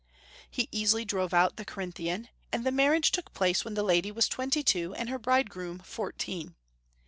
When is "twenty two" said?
4.27-4.95